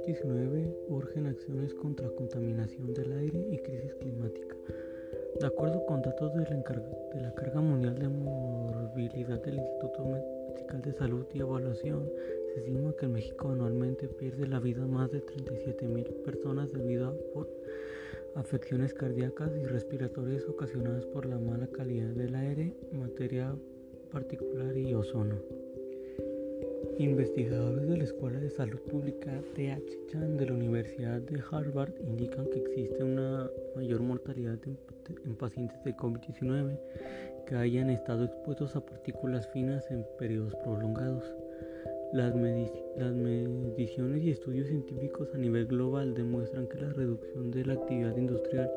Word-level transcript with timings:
COVID-19 0.00 0.72
urgen 0.88 1.26
acciones 1.26 1.74
contra 1.74 2.08
contaminación 2.10 2.94
del 2.94 3.12
aire 3.12 3.46
y 3.50 3.58
crisis 3.58 3.94
climática. 3.96 4.56
De 5.40 5.46
acuerdo 5.46 5.84
con 5.86 6.00
datos 6.00 6.32
de 6.34 6.40
la, 6.40 6.56
de 7.14 7.20
la 7.20 7.34
carga 7.34 7.60
mundial 7.60 7.98
de 7.98 8.08
morbilidad 8.08 9.42
del 9.42 9.56
Instituto 9.56 10.04
Medical 10.04 10.82
de 10.82 10.92
Salud 10.94 11.26
y 11.34 11.40
Evaluación, 11.40 12.08
se 12.54 12.60
estima 12.60 12.92
que 12.98 13.06
en 13.06 13.12
México 13.12 13.50
anualmente 13.50 14.08
pierde 14.08 14.46
la 14.46 14.58
vida 14.58 14.86
más 14.86 15.10
de 15.10 15.20
37 15.20 15.86
mil 15.86 16.06
personas 16.24 16.72
debido 16.72 17.08
a 17.08 17.14
por 17.34 17.48
afecciones 18.36 18.94
cardíacas 18.94 19.50
y 19.56 19.66
respiratorias 19.66 20.44
ocasionadas 20.48 21.04
por 21.06 21.26
la 21.26 21.38
mala 21.38 21.66
calidad 21.66 22.10
del 22.10 22.34
aire, 22.34 22.74
materia 22.92 23.54
particular 24.10 24.76
y 24.76 24.94
ozono. 24.94 25.69
Investigadores 26.98 27.88
de 27.88 27.96
la 27.96 28.04
Escuela 28.04 28.38
de 28.38 28.50
Salud 28.50 28.78
Pública 28.80 29.42
TH 29.54 30.06
Chan 30.08 30.36
de 30.36 30.46
la 30.46 30.52
Universidad 30.52 31.20
de 31.20 31.42
Harvard 31.50 31.92
indican 32.02 32.46
que 32.46 32.58
existe 32.58 33.02
una 33.02 33.50
mayor 33.74 34.00
mortalidad 34.02 34.58
en, 34.66 35.36
pacientes 35.36 35.82
de 35.84 35.96
COVID-19 35.96 36.78
que 37.46 37.54
hayan 37.56 37.90
estado 37.90 38.24
expuestos 38.24 38.76
a 38.76 38.84
partículas 38.84 39.48
finas 39.48 39.90
en 39.90 40.04
periodos 40.18 40.54
prolongados. 40.56 41.24
Las, 42.12 42.34
mediciones 42.34 44.22
y 44.22 44.30
estudios 44.30 44.66
científicos 44.66 45.28
a 45.34 45.38
nivel 45.38 45.66
global 45.66 46.12
demuestran 46.14 46.66
que 46.66 46.80
la 46.80 46.92
reducción 46.92 47.50
de 47.50 47.64
la 47.64 47.74
actividad 47.74 48.16
industrial 48.16 48.70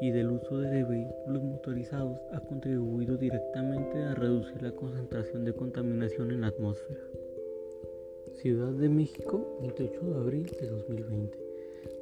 y 0.00 0.10
del 0.10 0.30
uso 0.30 0.58
de 0.58 0.84
vehículos 0.84 1.42
motorizados 1.42 2.20
ha 2.32 2.40
contribuido 2.40 3.16
directamente 3.16 4.02
a 4.02 4.14
reducir 4.14 4.62
la 4.62 4.72
concentración 4.72 5.44
de 5.44 5.54
contaminación 5.54 6.30
en 6.30 6.42
la 6.42 6.48
atmósfera. 6.48 7.00
Ciudad 8.44 8.72
de 8.72 8.90
México, 8.90 9.56
28 9.62 10.00
de 10.02 10.14
abril 10.16 10.44
de 10.60 10.66
2020. 10.68 11.38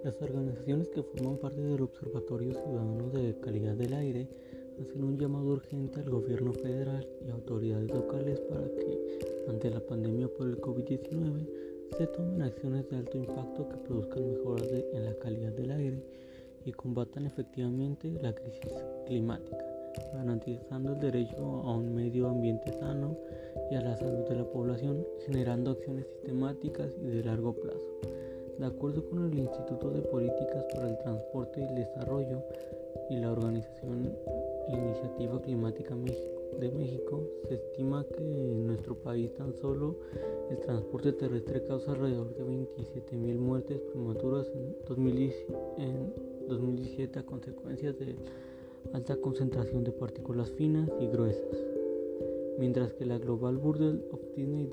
Las 0.02 0.20
organizaciones 0.20 0.88
que 0.88 1.00
forman 1.04 1.36
parte 1.36 1.60
del 1.62 1.82
Observatorio 1.82 2.52
Ciudadano 2.52 3.10
de 3.10 3.38
Calidad 3.38 3.76
del 3.76 3.94
Aire 3.94 4.26
hacen 4.80 5.04
un 5.04 5.16
llamado 5.16 5.52
urgente 5.52 6.00
al 6.00 6.10
gobierno 6.10 6.52
federal 6.52 7.06
y 7.24 7.30
autoridades 7.30 7.88
locales 7.94 8.40
para 8.40 8.64
que, 8.64 9.20
ante 9.46 9.70
la 9.70 9.86
pandemia 9.86 10.26
por 10.36 10.48
el 10.48 10.60
COVID-19, 10.60 11.46
se 11.96 12.08
tomen 12.08 12.42
acciones 12.42 12.90
de 12.90 12.96
alto 12.96 13.18
impacto 13.18 13.68
que 13.68 13.77
produzcan 13.77 14.28
mejoras 14.28 14.66
en 14.94 15.04
la 15.04 15.14
calidad 15.20 15.52
del 15.52 15.70
aire 15.70 16.02
y 16.64 16.72
combatan 16.72 17.27
efectivamente 17.27 18.10
la 18.20 18.34
crisis 18.34 18.74
climática 19.06 19.71
garantizando 20.12 20.92
el 20.92 21.00
derecho 21.00 21.62
a 21.64 21.76
un 21.76 21.94
medio 21.94 22.28
ambiente 22.28 22.72
sano 22.72 23.16
y 23.70 23.74
a 23.74 23.80
la 23.80 23.96
salud 23.96 24.28
de 24.28 24.36
la 24.36 24.44
población, 24.44 25.06
generando 25.26 25.72
acciones 25.72 26.06
sistemáticas 26.06 26.92
y 27.00 27.06
de 27.08 27.24
largo 27.24 27.52
plazo. 27.54 28.00
De 28.58 28.66
acuerdo 28.66 29.08
con 29.08 29.24
el 29.30 29.38
Instituto 29.38 29.90
de 29.90 30.02
Políticas 30.02 30.64
para 30.74 30.88
el 30.88 30.98
Transporte 30.98 31.60
y 31.60 31.64
el 31.64 31.74
Desarrollo 31.74 32.42
y 33.10 33.16
la 33.16 33.32
Organización 33.32 34.14
Iniciativa 34.68 35.40
Climática 35.40 35.96
de 36.60 36.70
México, 36.70 37.22
se 37.48 37.54
estima 37.54 38.04
que 38.04 38.22
en 38.22 38.66
nuestro 38.66 38.94
país 38.94 39.32
tan 39.34 39.54
solo 39.54 39.96
el 40.50 40.58
transporte 40.60 41.12
terrestre 41.12 41.64
causa 41.66 41.92
alrededor 41.92 42.34
de 42.34 42.44
27.000 42.44 43.38
muertes 43.38 43.80
prematuras 43.80 44.46
en 44.54 44.77
2017 46.46 47.18
a 47.18 47.22
consecuencias 47.24 47.98
de 47.98 48.16
alta 48.92 49.16
concentración 49.16 49.84
de 49.84 49.92
partículas 49.92 50.50
finas 50.50 50.90
y 51.00 51.06
gruesas, 51.06 51.56
mientras 52.58 52.92
que 52.94 53.06
la 53.06 53.18
Global 53.18 53.56
Burden 53.56 54.02
of 54.12 54.20
Disney 54.36 54.68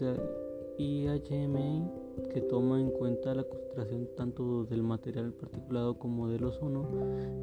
IHMA, 0.78 1.92
que 2.34 2.42
toma 2.42 2.80
en 2.80 2.89
cuenta 2.92 3.34
la 3.34 3.44
concentración 3.44 4.09
tanto 4.16 4.66
del 4.66 4.84
material 4.84 5.34
particulado 5.34 5.98
como 5.98 6.30
del 6.30 6.44
ozono, 6.44 6.88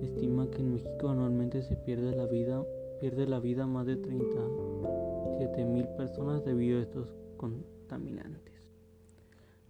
estima 0.03 0.51
que 0.51 0.59
en 0.59 0.75
México 0.75 1.09
anualmente 1.09 1.63
se 1.63 1.77
pierde 1.77 2.15
la 2.15 2.27
vida, 2.27 2.65
pierde 3.01 3.27
la 3.27 3.41
vida 3.41 3.67
más 3.67 3.87
de 3.87 3.97
37 3.97 5.65
mil 5.65 5.87
personas 5.97 6.45
debido 6.45 6.79
a 6.79 6.83
estos 6.83 7.09
contaminantes. 7.37 8.55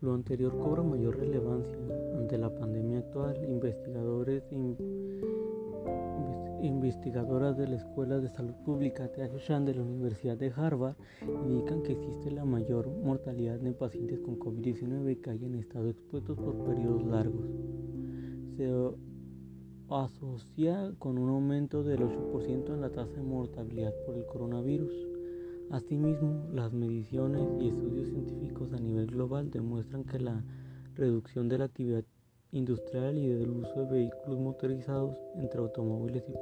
Lo 0.00 0.12
anterior 0.12 0.56
cobra 0.58 0.82
mayor 0.82 1.16
relevancia 1.16 1.78
ante 2.16 2.36
la 2.36 2.54
pandemia 2.54 2.98
actual. 2.98 3.42
Investigadores 3.48 4.42
investigadoras 6.62 7.56
de 7.56 7.68
la 7.68 7.76
Escuela 7.76 8.18
de 8.18 8.28
Salud 8.28 8.54
Pública 8.64 9.08
de 9.08 9.74
la 9.74 9.82
Universidad 9.82 10.36
de 10.36 10.52
Harvard 10.54 10.96
indican 11.22 11.82
que 11.82 11.92
existe 11.92 12.30
la 12.30 12.44
mayor 12.44 12.88
mortalidad 12.88 13.64
en 13.64 13.74
pacientes 13.74 14.20
con 14.20 14.38
COVID-19 14.38 15.20
que 15.20 15.30
hayan 15.30 15.54
estado 15.54 15.90
expuestos 15.90 16.36
por 16.36 16.64
periodos 16.64 17.04
largos. 17.06 17.46
Se 18.56 18.70
asocia 19.88 20.92
con 20.98 21.18
un 21.18 21.28
aumento 21.28 21.84
del 21.84 22.00
8% 22.00 22.74
en 22.74 22.80
la 22.80 22.90
tasa 22.90 23.12
de 23.12 23.22
mortalidad 23.22 23.94
por 24.04 24.16
el 24.16 24.26
coronavirus. 24.26 24.92
Asimismo, 25.70 26.48
las 26.52 26.72
mediciones 26.72 27.48
y 27.60 27.68
estudios 27.68 28.08
científicos 28.08 28.72
a 28.72 28.78
nivel 28.78 29.06
global 29.06 29.50
demuestran 29.50 30.04
que 30.04 30.18
la 30.18 30.44
reducción 30.94 31.48
de 31.48 31.58
la 31.58 31.64
actividad 31.66 32.04
industrial 32.52 33.18
y 33.18 33.28
del 33.28 33.50
uso 33.50 33.84
de 33.84 33.92
vehículos 33.92 34.38
motorizados 34.38 35.16
entre 35.36 35.60
automóviles 35.60 36.24
y 36.28 36.32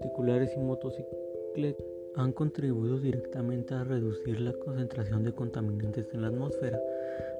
particulares 0.00 0.50
y 0.56 0.60
motocicletas 0.60 1.84
han 2.16 2.32
contribuido 2.32 2.98
directamente 2.98 3.74
a 3.74 3.84
reducir 3.84 4.40
la 4.40 4.52
concentración 4.52 5.22
de 5.24 5.32
contaminantes 5.32 6.08
en 6.12 6.22
la 6.22 6.28
atmósfera. 6.28 6.78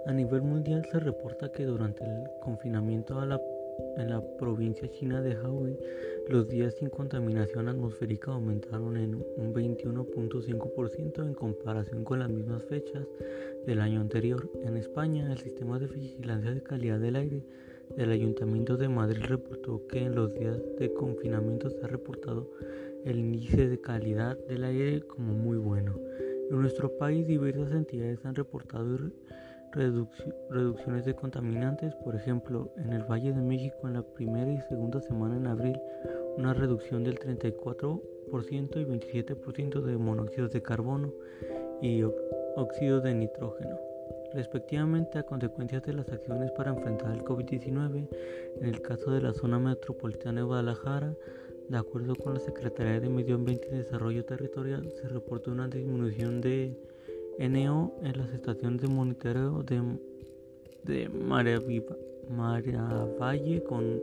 A 0.07 0.13
nivel 0.13 0.43
mundial 0.43 0.85
se 0.91 1.01
reporta 1.01 1.51
que 1.51 1.65
durante 1.65 2.05
el 2.05 2.25
confinamiento 2.41 3.19
a 3.19 3.27
la 3.27 3.41
en 3.97 4.11
la 4.11 4.23
provincia 4.39 4.91
china 4.91 5.21
de 5.23 5.35
Hawái, 5.35 5.79
los 6.29 6.49
días 6.49 6.75
sin 6.75 6.91
contaminación 6.91 7.69
atmosférica 7.69 8.33
aumentaron 8.33 8.97
en 8.97 9.15
un 9.37 9.55
21.5% 9.55 11.23
en 11.23 11.35
comparación 11.35 12.05
con 12.05 12.21
las 12.21 12.31
mismas 12.31 12.63
fechas 12.65 13.07
del 13.67 13.81
año 13.81 14.01
anterior. 14.01 14.51
En 14.65 14.77
España, 14.77 15.31
el 15.33 15.39
sistema 15.39 15.79
de 15.79 15.87
vigilancia 15.87 16.53
de 16.53 16.63
calidad 16.63 16.99
del 16.99 17.17
aire 17.17 17.43
del 17.97 18.13
Ayuntamiento 18.13 18.77
de 18.77 18.89
Madrid 18.89 19.23
reportó 19.23 19.87
que 19.87 20.05
en 20.05 20.15
los 20.15 20.33
días 20.35 20.59
de 20.79 20.93
confinamiento 20.93 21.71
se 21.71 21.85
ha 21.85 21.89
reportado 21.89 22.51
el 23.05 23.19
índice 23.19 23.69
de 23.69 23.81
calidad 23.81 24.39
del 24.47 24.65
aire 24.65 25.01
como 25.03 25.33
muy 25.33 25.57
bueno. 25.57 25.99
En 26.51 26.61
nuestro 26.61 26.97
país 26.99 27.27
diversas 27.27 27.73
entidades 27.73 28.25
han 28.25 28.35
reportado 28.35 28.99
reducciones 29.73 31.05
de 31.05 31.15
contaminantes, 31.15 31.95
por 31.97 32.15
ejemplo, 32.15 32.73
en 32.77 32.93
el 32.93 33.05
Valle 33.05 33.33
de 33.33 33.41
México 33.41 33.87
en 33.87 33.95
la 33.95 34.03
primera 34.03 34.51
y 34.51 34.61
segunda 34.63 35.01
semana 35.01 35.37
en 35.37 35.47
abril, 35.47 35.81
una 36.37 36.55
reducción 36.55 37.05
del 37.05 37.19
34% 37.19 38.01
y 38.77 38.85
27% 38.85 39.81
de 39.83 39.97
monóxidos 39.97 40.53
de 40.53 40.63
carbono 40.63 41.13
y 41.83 42.03
óxido 42.57 43.01
de 43.01 43.15
nitrógeno, 43.15 43.79
respectivamente 44.35 45.19
a 45.19 45.23
consecuencia 45.25 45.81
de 45.81 45.93
las 45.95 46.09
acciones 46.11 46.51
para 46.53 46.71
enfrentar 46.71 47.13
el 47.13 47.25
COVID-19. 47.25 48.09
En 48.61 48.67
el 48.67 48.81
caso 48.83 49.11
de 49.11 49.21
la 49.21 49.33
zona 49.33 49.59
metropolitana 49.59 50.41
de 50.41 50.47
Guadalajara, 50.47 51.15
de 51.69 51.79
acuerdo 51.79 52.17
con 52.17 52.35
la 52.35 52.41
Secretaría 52.41 53.01
de 53.01 53.09
Medio 53.09 53.37
Ambiente 53.37 53.69
y 53.71 53.77
Desarrollo 53.77 54.25
Territorial, 54.25 54.91
se 54.91 55.09
reportó 55.09 55.53
una 55.53 55.69
disminución 55.69 56.41
de 56.41 56.77
NO 57.49 57.95
en 58.03 58.19
las 58.19 58.33
estaciones 58.33 58.83
de 58.83 58.89
monitoreo 58.89 59.63
de, 59.63 59.83
de 60.85 61.09
con 63.67 64.01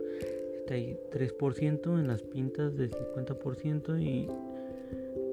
3%, 0.68 1.98
en 1.98 2.08
las 2.08 2.22
pintas 2.22 2.76
del 2.76 2.90
50% 2.90 4.02
y 4.02 4.28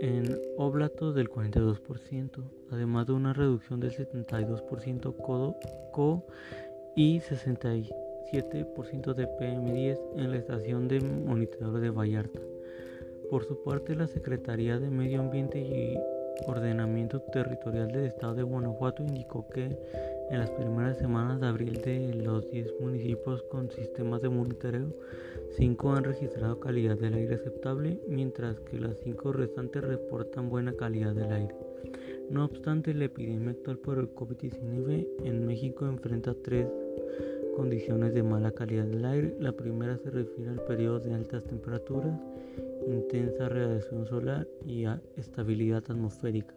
en 0.02 0.40
Oblatos 0.58 1.16
del 1.16 1.30
42%, 1.30 2.44
además 2.72 3.08
de 3.08 3.14
una 3.14 3.34
reducción 3.34 3.80
del 3.80 3.92
72% 3.92 5.16
CODO, 5.18 5.56
CO 5.92 6.26
y 6.96 7.20
67% 7.20 9.14
de 9.14 9.28
PM10 9.28 10.00
en 10.16 10.32
la 10.32 10.38
estación 10.38 10.88
de 10.88 11.02
monitoreo 11.02 11.74
de 11.74 11.90
Vallarta. 11.90 12.40
Por 13.30 13.44
su 13.44 13.62
parte, 13.64 13.96
la 13.96 14.08
Secretaría 14.08 14.80
de 14.80 14.90
Medio 14.90 15.20
Ambiente 15.20 15.60
y 15.60 15.98
Ordenamiento 16.48 17.22
Territorial 17.22 17.88
del 17.88 18.06
Estado 18.06 18.36
de 18.36 18.44
Guanajuato 18.44 19.04
indicó 19.04 19.48
que 19.50 19.78
en 20.32 20.40
las 20.40 20.50
primeras 20.52 20.98
semanas 20.98 21.40
de 21.40 21.48
abril 21.48 21.82
de 21.82 22.14
los 22.14 22.50
10 22.50 22.80
municipios 22.82 23.44
con 23.44 23.70
sistemas 23.72 24.22
de 24.22 24.30
monitoreo, 24.30 24.88
5 25.58 25.94
han 25.94 26.04
registrado 26.04 26.60
calidad 26.60 26.98
del 26.98 27.14
aire 27.14 27.36
aceptable, 27.36 28.00
mientras 28.08 28.60
que 28.62 28.80
las 28.80 28.98
5 29.04 29.34
restantes 29.34 29.84
reportan 29.84 30.50
buena 30.50 30.74
calidad 30.74 31.14
del 31.14 31.32
aire. 31.32 31.56
No 32.30 32.46
obstante, 32.46 32.94
la 32.94 33.06
epidemia 33.06 33.52
actual 33.52 33.78
por 33.78 34.00
el 34.00 34.10
COVID-19 34.14 35.08
en 35.24 35.46
México 35.46 35.86
enfrenta 35.86 36.34
tres 36.44 36.68
condiciones 37.56 38.14
de 38.14 38.24
mala 38.24 38.52
calidad 38.52 38.86
del 38.86 39.06
aire. 39.06 39.36
La 39.40 39.52
primera 39.52 39.98
se 39.98 40.12
refiere 40.12 40.52
al 40.52 40.62
periodo 40.66 41.00
de 41.00 41.14
altas 41.14 41.44
temperaturas 41.46 42.20
intensa 42.88 43.50
radiación 43.50 44.06
solar 44.06 44.48
y 44.66 44.86
estabilidad 45.18 45.84
atmosférica, 45.90 46.54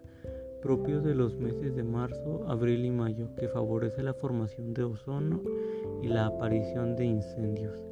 propios 0.63 1.05
de 1.05 1.15
los 1.15 1.37
meses 1.37 1.75
de 1.75 1.83
marzo, 1.83 2.45
abril 2.49 2.85
y 2.85 2.91
mayo, 2.91 3.35
que 3.37 3.49
favorece 3.49 4.03
la 4.03 4.15
formación 4.15 4.75
de 4.75 4.85
ozono 4.85 5.41
y 6.03 6.09
la 6.09 6.27
aparición 6.27 6.97
de 6.97 7.07
incendios. 7.07 7.83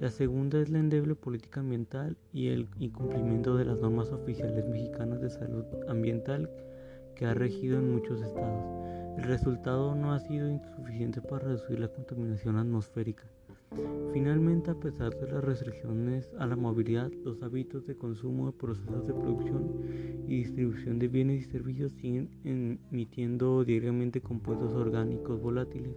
La 0.00 0.10
segunda 0.10 0.60
es 0.60 0.68
la 0.68 0.80
endeble 0.80 1.14
política 1.14 1.60
ambiental 1.60 2.16
y 2.32 2.48
el 2.48 2.68
incumplimiento 2.78 3.56
de 3.56 3.64
las 3.64 3.78
normas 3.78 4.10
oficiales 4.10 4.66
mexicanas 4.66 5.20
de 5.20 5.30
salud 5.30 5.64
ambiental 5.88 6.50
que 7.14 7.26
ha 7.26 7.34
regido 7.34 7.78
en 7.78 7.92
muchos 7.92 8.20
estados. 8.20 8.91
El 9.16 9.24
resultado 9.24 9.94
no 9.94 10.12
ha 10.12 10.20
sido 10.20 10.48
insuficiente 10.48 11.20
para 11.20 11.46
reducir 11.46 11.78
la 11.78 11.88
contaminación 11.88 12.56
atmosférica. 12.56 13.24
Finalmente, 14.12 14.70
a 14.70 14.74
pesar 14.74 15.14
de 15.18 15.32
las 15.32 15.44
restricciones 15.44 16.30
a 16.38 16.46
la 16.46 16.56
movilidad, 16.56 17.10
los 17.24 17.42
hábitos 17.42 17.86
de 17.86 17.96
consumo 17.96 18.46
de 18.46 18.52
procesos 18.52 19.06
de 19.06 19.14
producción 19.14 19.70
y 20.26 20.36
distribución 20.36 20.98
de 20.98 21.08
bienes 21.08 21.46
y 21.46 21.50
servicios 21.50 21.92
siguen 21.92 22.30
emitiendo 22.44 23.64
diariamente 23.64 24.20
compuestos 24.20 24.72
orgánicos 24.72 25.40
volátiles, 25.40 25.96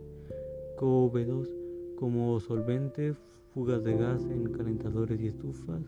CO2, 0.78 1.50
como 1.98 2.40
solventes, 2.40 3.18
fugas 3.54 3.84
de 3.84 3.98
gas 3.98 4.24
en 4.26 4.52
calentadores 4.52 5.20
y 5.20 5.28
estufas, 5.28 5.82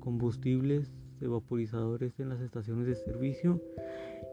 combustibles, 0.00 0.92
vaporizadores 1.20 2.18
en 2.20 2.28
las 2.28 2.40
estaciones 2.40 2.86
de 2.86 2.94
servicio 2.94 3.60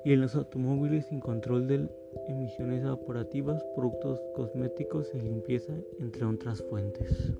y 0.05 0.13
en 0.13 0.21
los 0.21 0.35
automóviles 0.35 1.05
sin 1.07 1.19
control 1.19 1.67
de 1.67 1.89
emisiones 2.27 2.83
evaporativas, 2.83 3.63
productos 3.75 4.19
cosméticos 4.35 5.09
y 5.13 5.19
limpieza, 5.19 5.73
entre 5.99 6.25
otras 6.25 6.61
fuentes. 6.63 7.31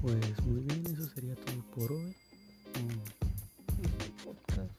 Pues 0.00 0.46
muy 0.46 0.60
bien, 0.60 0.84
eso 0.86 1.06
sería 1.14 1.34
todo 1.34 1.64
por 1.74 1.92
hoy. 1.92 2.16
Podcast. 4.24 4.72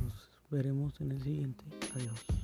Nos 0.00 0.30
veremos 0.50 1.00
en 1.00 1.12
el 1.12 1.22
siguiente. 1.22 1.64
Adiós. 1.94 2.41